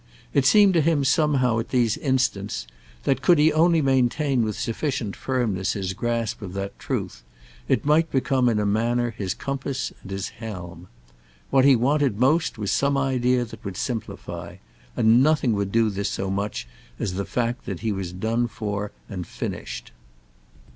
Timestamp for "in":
8.49-8.57